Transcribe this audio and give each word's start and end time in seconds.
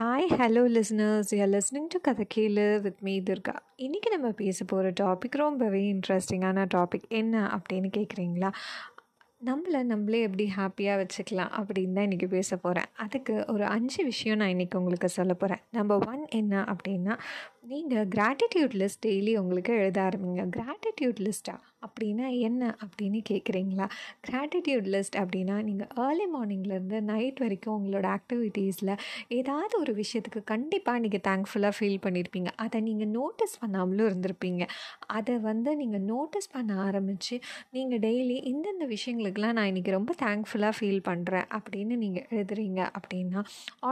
Hi 0.00 0.26
hello 0.30 0.62
listeners 0.68 1.30
you 1.34 1.44
listening 1.44 1.86
to 1.88 1.98
கதை 2.02 2.24
கேளு 2.34 2.64
with 2.80 2.98
me 3.00 3.14
Durga 3.20 3.54
இன்றைக்கி 3.76 4.08
நம்ம 4.10 4.30
பேச 4.30 4.64
போகிற 4.64 4.90
டாபிக் 5.00 5.36
ரொம்பவே 5.36 5.80
இன்ட்ரெஸ்டிங்கான 5.92 6.64
டாபிக் 6.74 7.06
என்ன 7.10 7.44
அப்படின்னு 7.56 7.90
கேட்குறீங்களா 7.96 8.50
நம்மளை 9.46 9.80
நம்மளே 9.82 10.20
எப்படி 10.22 10.44
ஹாப்பியாக 10.56 11.00
வச்சுக்கலாம் 11.00 11.50
அப்படின்னு 11.52 11.92
தான் 11.92 12.06
இன்றைக்கி 12.06 12.28
பேச 12.28 12.56
போகிறேன் 12.56 12.90
அதுக்கு 12.96 13.44
ஒரு 13.46 13.64
அஞ்சு 13.66 14.04
விஷயம் 14.04 14.38
நான் 14.38 14.48
இன்றைக்கி 14.48 14.76
உங்களுக்கு 14.76 15.08
சொல்ல 15.08 15.34
போகிறேன் 15.34 15.62
நம்பர் 15.70 16.04
ஒன் 16.06 16.22
என்ன 16.32 16.64
அப்படின்னா 16.68 17.16
நீங்கள் 17.70 18.08
கிராட்டிடியூட் 18.14 18.74
லிஸ்ட் 18.80 19.00
டெய்லி 19.06 19.32
உங்களுக்கு 19.38 19.72
எழுத 19.72 19.98
ஆரம்பிங்க. 20.08 20.42
கிராட்டிடியூட் 20.56 21.20
லிஸ்ட்டா 21.26 21.54
அப்படின்னா 21.86 22.26
என்ன 22.38 22.62
அப்படின்னு 22.84 23.20
கேட்குறீங்களா 23.30 23.86
கிராட்டிடியூட் 24.26 24.86
லிஸ்ட் 24.94 25.16
அப்படின்னா 25.22 25.56
நீங்கள் 25.62 25.90
ஏர்லி 26.04 26.26
மார்னிங்லேருந்து 26.34 26.98
நைட் 27.10 27.38
வரைக்கும் 27.38 27.74
உங்களோட 27.78 28.06
ஆக்டிவிட்டீஸில் 28.18 28.92
ஏதாவது 29.28 29.74
ஒரு 29.78 29.92
விஷயத்துக்கு 29.94 30.42
கண்டிப்பாக 30.44 30.98
நீங்கள் 30.98 31.24
தேங்க்ஃபுல்லாக 31.28 31.74
ஃபீல் 31.78 31.98
பண்ணியிருப்பீங்க 32.06 32.52
அதை 32.56 32.80
நீங்கள் 32.80 33.10
நோட்டீஸ் 33.18 33.56
பண்ணாமலும் 33.62 34.08
இருந்திருப்பீங்க. 34.10 34.62
அதை 35.06 35.36
வந்து 35.38 35.76
நீங்கள் 35.76 36.04
நோட்டீஸ் 36.12 36.48
பண்ண 36.52 36.78
ஆரம்பித்து 36.86 37.38
நீங்கள் 37.72 38.02
டெய்லி 38.06 38.38
இந்தந்த 38.52 38.86
விஷயங்களுக்கெல்லாம் 38.94 39.56
நான் 39.58 39.70
இன்றைக்கி 39.72 39.90
ரொம்ப 39.90 40.14
தேங்க்ஃபுல்லாக 40.24 40.74
ஃபீல் 40.78 41.02
பண்ணுறேன் 41.10 41.48
அப்படின்னு 41.58 41.96
நீங்கள் 41.96 42.26
எழுதுறீங்க 42.30 42.80
அப்படின்னா 42.98 43.42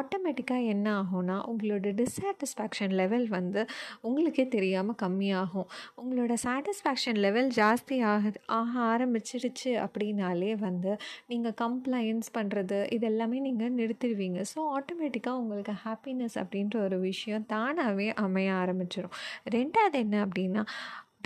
ஆட்டோமேட்டிக்காக 0.01 0.73
என்ன 0.77 0.87
ஆகும்னா 1.03 1.39
உங்களோட 1.53 1.95
டிஸாட்டிஸ்ஃபேக்ஷன் 2.03 2.97
லெவல் 3.03 3.29
வந்து 3.29 3.61
உங்களுக்கே 4.09 4.47
தெரியாமல் 4.55 4.99
கம்மியாகும். 5.03 5.69
உங்களோட 6.03 6.35
சாட்டிஸ்ஃபேக்ஷன் 6.45 7.21
லெவல் 7.27 7.51
ஜாஸ்தி 7.61 7.99
ஆகுது 8.13 8.41
ஆக 8.59 8.73
ஆரம்பிச்சிருச்சு 8.93 9.73
அப்படின்னாலே 9.85 10.53
வந்து 10.67 10.93
நீங்கள் 11.33 11.57
கம்ப்ளைண்ட்ஸ் 11.65 12.33
பண்ணுறது 12.39 12.81
இதெல்லாமே 12.99 13.41
நீங்கள் 13.49 13.77
நிறுத்திடுவீங்க. 13.81 14.41
ஸோ 14.53 14.61
ஆட்டோமேட்டிக்காக 14.79 15.41
உங்களுக்கு 15.43 15.75
ஹாப்பினஸ் 15.87 16.39
அப்படின்ற 16.43 16.77
ஒரு 16.89 16.99
விஷயம் 17.09 17.49
தானாகவே 17.55 18.09
அமைய 18.25 18.53
ஆரம்பிச்சிடும் 18.63 19.17
ரெண்டாவது 19.57 19.99
என்ன 20.05 20.17
அப்படின்னா 20.27 20.65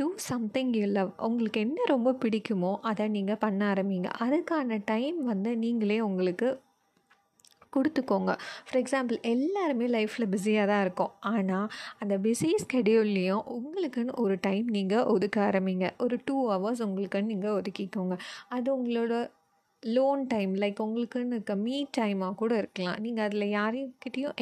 டூ 0.01 0.07
சம்திங் 0.31 0.73
யூ 0.79 0.87
லவ் 0.97 1.11
உங்களுக்கு 1.27 1.59
என்ன 1.61 1.85
ரொம்ப 1.93 2.11
பிடிக்குமோ 2.23 2.73
அதை 2.91 3.05
நீங்கள் 3.15 3.41
பண்ண 3.45 3.61
ஆரம்பிங்க. 3.73 4.09
அதுக்கான 4.25 4.79
டைம் 4.91 5.19
வந்து 5.31 5.51
நீங்களே 5.65 5.97
உங்களுக்கு 6.09 6.49
கொடுத்துக்கோங்க. 7.79 8.33
ஃபார் 8.67 8.81
எக்ஸாம்பிள் 8.83 9.19
எல்லாருமே 9.35 9.89
லைஃப்பில் 9.97 10.31
பிஸியாக 10.35 10.67
தான் 10.73 10.83
இருக்கும். 10.87 11.13
ஆனால் 11.21 11.69
அந்த 11.99 12.19
பிஸி 12.19 12.51
ஸ்கெடியூல்லையும் 12.65 13.45
உங்களுக்குன்னு 13.57 14.15
ஒரு 14.25 14.37
டைம் 14.41 14.67
நீங்கள் 14.79 15.07
ஒதுக்க 15.17 15.39
ஆரம்பிங்க. 15.49 15.89
ஒரு 15.99 16.19
டூ 16.25 16.37
ஹவர்ஸ் 16.53 16.85
உங்களுக்குன்னு 16.89 17.33
நீங்கள் 17.35 17.57
ஒதுக்கிக்கோங்க. 17.61 18.17
அது 18.49 18.69
உங்களோட 18.79 19.15
லோன் 19.83 20.23
டைம் 20.31 20.53
லைக் 20.63 20.79
உங்களுக்குன்னு 20.85 21.35
இருக்க 21.37 21.55
மீ 21.65 21.77
டைமாக 21.97 22.35
கூட 22.41 22.53
இருக்கலாம். 22.61 22.97
நீங்கள் 23.05 23.25
அதில் 23.27 23.45
யாரையும் 23.57 23.93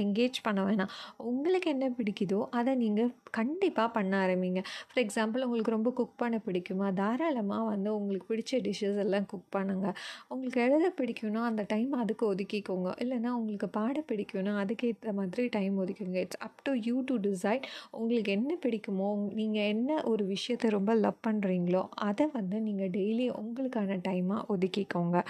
என்கேஜ் 0.03 0.39
பண்ண 0.47 0.61
வேணாம். 0.67 0.93
உங்களுக்கு 1.31 1.69
என்ன 1.75 1.87
பிடிக்குதோ 1.99 2.39
அதை 2.59 2.73
நீங்கள் 2.83 3.11
கண்டிப்பாக 3.39 3.89
பண்ண 3.97 4.13
ஆரம்பிங்க. 4.25 4.61
ஃபார் 4.89 5.01
எக்ஸாம்பிள் 5.03 5.45
உங்களுக்கு 5.47 5.75
ரொம்ப 5.75 5.91
குக் 5.99 6.15
பண்ண 6.23 6.37
பிடிக்குமா? 6.47 6.87
தாராளமாக 7.01 7.65
வந்து 7.73 7.91
உங்களுக்கு 7.99 8.29
பிடிச்ச 8.33 8.61
டிஷ்ஷஸ் 8.67 9.01
எல்லாம் 9.05 9.27
குக் 9.33 9.51
பண்ணுங்கள் 9.57 9.95
உங்களுக்கு 10.33 10.61
எழுத 10.67 10.89
பிடிக்கும்னா 11.01 11.43
அந்த 11.51 11.65
டைம் 11.75 11.93
அதுக்கு 12.03 12.25
ஒதுக்கிக்கோங்க. 12.33 12.89
இல்லைனா 13.05 13.33
உங்களுக்கு 13.41 13.71
பாட 13.79 14.05
பிடிக்கும்னா 14.13 14.55
அதுக்கேற்ற 14.63 15.15
மாதிரி 15.21 15.47
time 15.59 15.77
ஒதுக்குங்க. 15.85 16.19
It's 16.25 16.43
up 16.49 16.65
to 16.69 16.75
you 16.89 16.97
to 17.11 17.17
decide 17.29 17.67
உங்களுக்கு 18.01 18.33
என்ன 18.39 18.59
பிடிக்குமோ 18.65 19.11
நீங்கள் 19.41 19.69
என்ன 19.75 20.01
ஒரு 20.13 20.25
விஷயத்தை 20.35 20.71
ரொம்ப 20.79 20.95
லவ் 21.05 21.21
பண்ணுறீங்களோ 21.29 21.85
அதை 22.09 22.27
வந்து 22.39 22.57
நீங்கள் 22.69 22.93
டெய்லி 22.99 23.29
உங்களுக்கான 23.43 24.01
டைமாக 24.09 24.43
ஒதுக்கிக்கோங்க. 24.55 25.25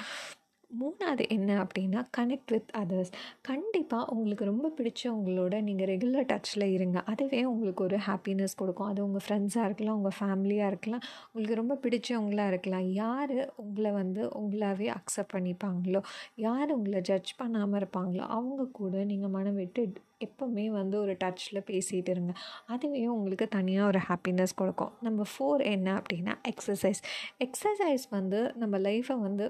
மூணாவது 0.70 1.25
என்ன 1.28 1.50
அப்படின்னா 1.62 2.00
கனெக்ட் 2.16 2.52
வித் 2.52 2.72
அதர்ஸ் 2.80 3.11
கண்டிப்பாக 3.48 4.11
உங்களுக்கு 4.12 4.44
ரொம்ப 4.44 4.69
பிடிச்சவங்களோட 4.78 5.55
நீங்கள் 5.62 5.88
ரெகுலர் 5.91 6.27
டச்சில் 6.33 6.64
இருங்க. 6.77 6.98
அதுவே 7.11 7.41
உங்களுக்கு 7.44 7.83
ஒரு 7.84 7.98
ஹாப்பினஸ் 8.06 8.56
கொடுக்கும். 8.61 8.88
அது 8.92 9.00
உங்கள் 9.06 9.25
ஃப்ரெண்ட்ஸாக 9.27 9.69
இருக்கலாம் 9.69 9.98
உங்கள் 10.00 10.16
ஃபேமிலியாக 10.20 10.70
இருக்கலாம். 10.72 11.05
உங்களுக்கு 11.26 11.60
ரொம்ப 11.62 11.76
பிடிச்சவங்களாக 11.84 12.53
இருக்கலாம். 12.53 12.88
யார் 13.03 13.37
உங்களை 13.65 13.93
வந்து 13.93 14.22
உங்களாவே 14.41 14.88
அக்செப்ட் 14.98 15.34
பண்ணிப்பாங்களோ 15.37 16.03
யார் 16.47 16.75
உங்களை 16.78 17.00
ஜட்ஜ் 17.00 17.32
பண்ணாமல் 17.37 17.81
இருப்பாங்களோ 17.81 18.26
அவங்க 18.38 18.69
கூட 18.81 19.04
நீங்கள் 19.04 19.34
மனம் 19.37 19.60
விட்டு 19.62 19.84
எப்போவுமே 20.25 20.66
வந்து 20.70 20.97
ஒரு 21.00 21.15
டச்சில் 21.22 21.66
பேசிகிட்டு 21.70 22.10
இருங்க. 22.15 22.32
அதுவே 22.66 23.03
உங்களுக்கு 23.06 23.49
தனியாக 23.49 23.91
ஒரு 23.93 24.00
ஹாப்பினஸ் 24.09 24.54
கொடுக்கும். 24.54 24.93
நம்ம 25.00 25.22
ஃபோர் 25.32 25.62
என்ன 25.75 25.88
அப்படின்னா 26.00 26.34
எக்ஸசைஸ் 26.53 27.03
எக்ஸசைஸ் 27.47 28.06
வந்து 28.10 28.41
நம்ம 28.56 28.78
லைஃப்பை 28.78 29.16
வந்து 29.20 29.47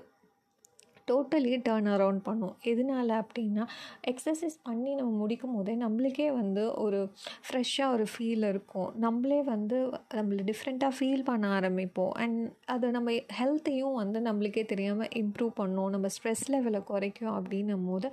டோட்டலி 1.10 1.52
டேர்ன் 1.68 1.88
அரவுண்ட் 1.94 2.22
பண்ணும். 2.28 2.54
எதனால 2.64 3.10
அப்படின்னா 3.22 3.64
எக்ஸசைஸ் 4.10 4.56
பண்ணி 4.62 4.94
நம்ம 4.94 5.12
முடிக்கும் 5.22 5.54
போதே 5.54 5.74
நம்மளுக்கே 5.76 6.28
வந்து 6.40 6.74
ஒரு 6.84 7.00
ஃப்ரெஷ்ஷாக 7.46 7.94
ஒரு 7.96 8.06
ஃபீல் 8.12 8.44
இருக்கும். 8.52 8.88
நம்மளே 8.94 9.42
வந்து 9.42 9.78
நம்மளை 10.14 10.42
டிஃப்ரெண்ட்டாக 10.50 10.92
ஃபீல் 10.98 11.24
பண்ண 11.24 11.60
ஆரம்பிப்போம். 11.60 12.12
அண்ட் 12.24 12.40
அது 12.64 12.90
நம்ம 12.90 13.10
ஹெல்த்தையும் 13.40 13.94
வந்து 13.94 14.20
நம்மளுக்கே 14.20 14.64
தெரியாமல் 14.64 15.12
இம்ப்ரூவ் 15.22 15.52
பண்ணும். 15.54 15.90
நம்ம 15.90 16.06
ஸ்ட்ரெஸ் 16.16 16.44
லெவலை 16.52 16.82
குறைக்கும் 16.84 17.34
அப்படின்னும் 17.38 17.86
போது 17.90 18.10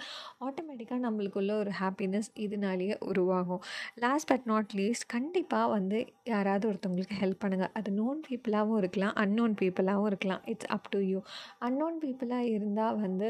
ஆட்டோமேட்டிக்காக 0.48 1.02
நம்மளுக்குள்ள 1.08 1.52
ஒரு 1.64 1.72
ஹாப்பினஸ் 1.82 2.30
இதனாலேயே 2.34 2.98
உருவாகும். 3.00 3.62
லாஸ்ட் 3.96 4.28
பட் 4.28 4.46
நாட் 4.46 4.72
லீஸ்ட் 4.76 5.08
கண்டிப்பாக 5.08 5.68
வந்து 5.68 6.00
யாராவது 6.24 6.64
ஒருத்தவங்களுக்கு 6.72 7.20
ஹெல்ப் 7.22 7.42
பண்ணுங்கள் 7.44 7.74
அது 7.74 7.92
நோன் 7.92 8.22
பீப்புளாகவும் 8.30 8.78
இருக்கலாம் 8.78 9.14
அன்னோன் 9.24 9.56
பீப்புளாகவும் 9.62 10.06
இருக்கலாம். 10.06 10.42
It's 10.46 10.72
up 10.78 10.90
to 10.90 11.00
you 11.00 11.20
unknown 11.60 11.98
பீப்புளாக 12.04 12.52
இருந்தால் 12.56 12.82
தான் 12.84 13.02
வந்து 13.06 13.30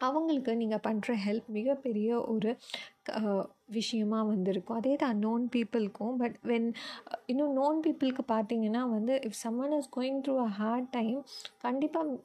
அவங்களுக்கு 0.00 0.52
நீங்கள் 0.60 0.84
பண்ணுற 0.86 1.14
ஹெல்ப் 1.24 1.48
மிகப்பெரிய 1.56 2.10
ஒரு 2.32 2.50
விஷயமாக 3.76 4.24
வந்திருக்கும். 4.30 4.78
அதே 4.80 4.94
தான் 5.02 5.18
நோன் 5.24 5.44
பீப்புளுக்கும் 5.54 6.14
பட் 6.22 6.36
வென் 6.50 6.68
இன்னும் 7.32 7.54
நோன் 7.60 7.80
பீப்புளுக்கு 7.86 8.24
பார்த்தீங்கன்னா 8.34 8.82
வந்து 8.96 9.14
if 9.28 9.38
someone 9.44 9.74
is 9.78 9.90
going 9.96 10.20
through 10.26 10.36
a 10.46 10.50
hard 10.60 10.88
time 10.98 11.18
கண்டிப்பாக 11.66 12.16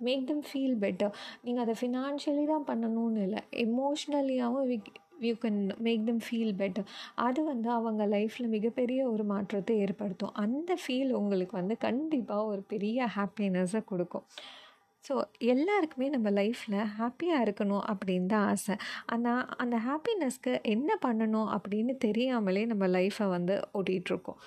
மேக் 0.00 0.28
தம் 0.30 0.44
ஃபீல் 0.50 0.76
பெட்டர் 0.84 1.12
நீங்கள் 1.46 1.64
அதை 1.64 1.74
ஃபினான்ஷியலி 1.80 2.44
தான் 2.52 2.68
பண்ணணும்னு 2.70 3.24
இல்லை 3.26 3.40
எமோஷ்னலியாகவும் 3.64 4.70
you 5.26 5.34
can 5.42 5.58
make 5.86 6.06
them 6.08 6.22
feel 6.26 6.54
better 6.60 6.86
அது 7.26 7.40
வந்து 7.50 7.68
அவங்க 7.78 8.02
லைஃப்பில் 8.14 8.54
மிகப்பெரிய 8.56 9.00
ஒரு 9.12 9.24
மாற்றத்தை 9.32 9.74
ஏற்படுத்தும். 9.84 10.34
அந்த 10.44 10.72
ஃபீல் 10.84 11.12
உங்களுக்கு 11.20 11.54
வந்து 11.60 11.76
கண்டிப்பாக 11.86 12.50
ஒரு 12.52 12.62
பெரிய 12.72 13.06
ஹாப்பினஸை 13.16 13.82
கொடுக்கும். 13.92 14.26
ஸோ 15.04 15.14
எல்லாருக்குமே 15.52 16.08
நம்ம 16.08 16.28
லைஃப்பில் 16.40 16.78
ஹாப்பியாக 16.98 17.44
இருக்கணும் 17.46 17.84
அப்படின்னு 17.92 18.28
தான் 18.34 18.46
ஆசை. 18.52 18.74
ஆனால் 19.14 19.42
அந்த 19.62 19.76
ஹாப்பினஸ்க்கு 19.88 20.52
என்ன 20.74 20.98
பண்ணணும் 21.06 21.50
அப்படின்னு 21.56 21.94
தெரியாமலே 22.06 22.62
நம்ம 22.72 22.86
லைஃப்பை 22.98 23.26
வந்து 23.36 23.56
ஓட்டிகிட்ருக்கோம் 23.78 24.40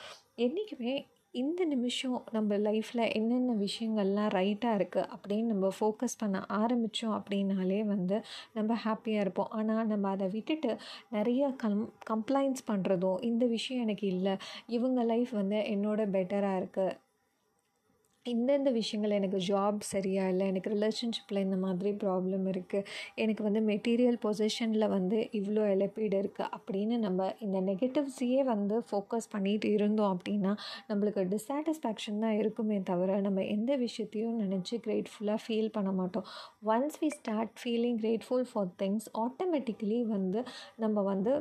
என்றைக்குமே 0.45 0.95
இந்த 1.33 1.61
நிமிஷம் 1.65 2.17
நம்ம 2.31 2.57
லைஃப்பில் 2.65 3.03
என்னென்ன 3.17 3.53
விஷயங்கள்லாம் 3.63 4.29
ரைட்டாக 4.37 4.77
இருக்குது 4.79 5.09
அப்படின்னு 5.15 5.51
நம்ம 5.53 5.71
ஃபோக்கஸ் 5.77 6.17
பண்ண 6.21 6.37
ஆரம்பித்தோம் 6.59 7.15
அப்படின்னாலே 7.17 7.79
வந்து 7.93 8.17
நம்ம 8.53 8.77
ஹாப்பியாக 8.85 9.23
இருப்போம். 9.25 9.51
ஆனால் 9.57 9.89
நம்ம 9.91 10.09
அதை 10.15 10.27
விட்டுட்டு 10.35 10.71
நிறைய 11.09 11.49
கம் 11.63 11.81
கம்ப்ளைண்ட்ஸ் 12.11 12.67
பண்ணுறதும் 12.71 13.19
இந்த 13.29 13.45
விஷயம் 13.55 13.83
எனக்கு 13.85 14.07
இல்லை. 14.07 14.35
இவங்க 14.77 15.03
லைஃப் 15.11 15.33
வந்து 15.41 15.59
என்னோட 15.73 16.01
பெட்டராக 16.15 16.61
இருக்குது 16.61 16.95
இந்தந்த 18.25 18.69
விஷயங்கள் 18.71 19.11
எனக்கு 19.11 19.39
ஜாப் 19.47 19.81
சரியாக 19.89 20.29
இல்லை 20.29 20.45
எனக்கு 20.47 20.69
ரிலேஷன்ஷிப்பில் 20.69 21.39
இந்த 21.39 21.57
மாதிரி 21.57 21.89
ப்ராப்ளம் 22.03 22.45
இருக்குது 22.51 22.87
எனக்கு 23.15 23.41
வந்து 23.43 23.61
மெட்டீரியல் 23.67 24.17
பொசிஷனில் 24.23 24.85
வந்து 24.87 25.17
இவ்வளோ 25.33 25.63
இழப்பீடு 25.73 26.15
இருக்குது 26.21 26.49
அப்படின்னு 26.55 26.95
நம்ம 26.97 27.27
இந்த 27.39 27.59
நெகட்டிவ்ஸையே 27.61 28.41
வந்து 28.43 28.77
ஃபோக்கஸ் 28.89 29.29
பண்ணிட்டு 29.31 29.69
இருந்தோம் 29.71 30.13
அப்படின்னா 30.15 30.53
நம்மளுக்கு 30.89 31.23
டிஸாட்டிஸ்ஃபேக்ஷன் 31.35 32.19
தான் 32.19 32.37
இருக்குமே 32.37 32.79
தவிர 32.83 33.19
நம்ம 33.21 33.43
எந்த 33.55 33.75
விஷயத்தையும் 33.77 34.39
நினச்சி 34.43 34.77
கிரேட்ஃபுல்லாக 34.85 35.39
ஃபீல் 35.45 35.71
பண்ண 35.71 35.91
மாட்டோம். 35.91 36.27
Once 36.67 36.99
we 37.01 37.09
start 37.19 37.53
feeling 37.61 37.99
grateful 38.01 38.47
for 38.51 38.71
things 38.81 39.09
automatically 39.25 40.01
வந்து 40.07 40.41
நம்ம 40.77 41.03
வந்து 41.03 41.33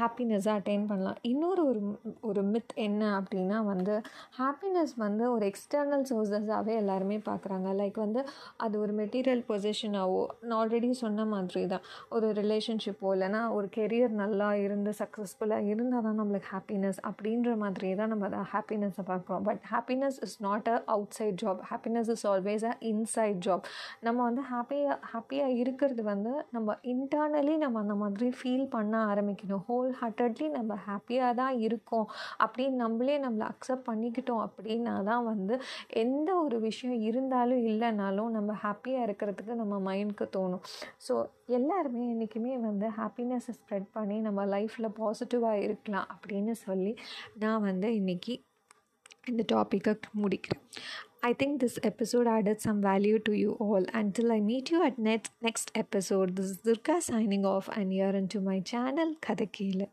ஹாப்பினஸ்ஸாக 0.00 0.58
அட்டைன் 0.60 0.86
பண்ணலாம். 0.90 1.18
இன்னொரு 1.30 1.62
ஒரு 1.70 1.80
ஒரு 2.28 2.42
மித் 2.52 2.74
என்ன 2.86 3.02
அப்படின்னா 3.20 3.58
வந்து 3.70 3.94
ஹாப்பினஸ் 4.38 4.94
வந்து 5.04 5.24
ஒரு 5.34 5.44
எக்ஸ்டர்னல் 5.50 6.04
சோர்ஸஸாகவே 6.10 6.74
எல்லாருமே 6.82 7.18
பார்க்குறாங்க 7.28 7.68
லைக் 7.80 7.98
வந்து 8.04 8.20
அது 8.64 8.74
ஒரு 8.84 8.92
மெட்டீரியல் 9.00 9.42
பொசிஷனாகவோ 9.50 10.22
நான் 10.46 10.56
ஆல்ரெடி 10.60 10.90
சொன்ன 11.02 11.26
மாதிரி 11.34 11.62
தான் 11.72 11.84
ஒரு 12.16 12.28
ரிலேஷன்ஷிப்போ 12.40 13.10
இல்லைனா 13.16 13.40
ஒரு 13.56 13.68
கெரியர் 13.76 14.14
நல்லா 14.22 14.50
இருந்து 14.64 14.92
சக்ஸஸ்ஃபுல்லாக 15.00 15.70
இருந்தால் 15.72 16.06
தான் 16.08 16.18
நம்மளுக்கு 16.20 16.50
ஹாப்பினஸ் 16.54 17.00
அப்படின்ற 17.10 17.56
மாதிரி 17.64 17.90
தான் 18.00 18.10
நம்ம 18.14 18.26
அதை 18.30 18.42
ஹாப்பினஸை 18.54 19.04
பார்க்குறோம். 19.12 19.44
But 19.48 19.62
happiness 19.72 20.18
is 20.26 20.38
not 20.48 20.68
a 20.74 20.76
outside 21.18 21.38
job 21.44 21.60
happiness 21.70 22.10
is 22.16 22.26
always 22.32 22.66
a 22.72 22.74
inside 22.92 23.40
job 23.46 23.64
நம்ம 24.06 24.18
வந்து 24.28 24.44
ஹாப்பியாக 24.52 24.98
ஹாப்பியாக 25.12 25.58
இருக்கிறது 25.62 26.02
வந்து 26.12 26.32
நம்ம 26.56 26.78
இன்டர்னலி 26.94 27.56
நம்ம 27.64 27.80
அந்த 27.84 27.96
மாதிரி 28.02 28.28
ஃபீல் 28.38 28.66
பண்ண 28.76 28.94
ஆரம்பிக்கணும். 29.12 29.62
ஹோல் 29.68 29.85
ஹோல் 29.86 29.98
ஹார்ட்டட்லி 30.00 30.46
நம்ம 30.56 30.72
ஹாப்பியாக 30.86 31.32
தான் 31.40 31.56
இருக்கோம். 31.66 32.06
அப்படின்னு 32.44 32.76
நம்மளே 32.84 33.16
நம்மளை 33.24 33.44
அக்செப்ட் 33.52 33.86
பண்ணிக்கிட்டோம் 33.88 34.42
அப்படின்னா 34.46 34.94
தான் 35.10 35.24
வந்து 35.30 35.54
எந்த 36.02 36.28
ஒரு 36.44 36.56
விஷயம் 36.66 37.02
இருந்தாலும் 37.08 37.62
இல்லைனாலும் 37.70 38.32
நம்ம 38.36 38.56
ஹாப்பியாக 38.64 39.06
இருக்கிறதுக்கு 39.06 39.54
நம்ம 39.62 39.78
மைண்டுக்கு 39.88 40.26
தோணும். 40.36 40.64
ஸோ 41.06 41.14
எல்லாருமே 41.58 42.02
என்றைக்குமே 42.12 42.54
வந்து 42.68 42.88
ஹாப்பினஸ்ஸை 43.00 43.54
ஸ்ப்ரெட் 43.60 43.88
பண்ணி 43.96 44.18
நம்ம 44.26 44.46
லைஃப்பில் 44.54 44.94
பாசிட்டிவாக 45.00 45.62
இருக்கலாம் 45.66 46.08
அப்படின்னு 46.16 46.56
சொல்லி 46.66 46.94
நான் 47.44 47.66
வந்து 47.70 47.90
இன்றைக்கி 48.00 48.34
இந்த 49.30 49.42
டாப்பிக்கை 49.54 49.92
முடிக்கிறேன். 50.24 50.64
I 51.22 51.32
think 51.32 51.60
this 51.60 51.78
episode 51.82 52.26
added 52.26 52.60
some 52.60 52.80
value 52.80 53.18
to 53.20 53.32
you 53.32 53.52
all. 53.54 53.84
Until 53.92 54.32
I 54.32 54.40
meet 54.40 54.70
you 54.70 54.84
at 54.84 54.98
next 54.98 55.32
next 55.42 55.72
episode, 55.74 56.36
this 56.36 56.46
is 56.46 56.58
Durga 56.58 57.00
signing 57.02 57.44
off 57.44 57.68
and 57.68 57.92
you're 57.92 58.16
into 58.22 58.40
my 58.40 58.60
channel 58.60 59.14
Kadakila. 59.20 59.88